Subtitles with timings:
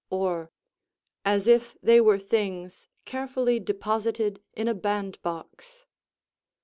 [0.09, 0.49] (Or:)
[1.23, 5.85] "as if they were things carefully deposited in a band box."